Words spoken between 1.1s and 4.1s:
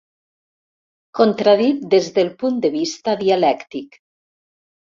Contradit des del punt de vista dialèctic.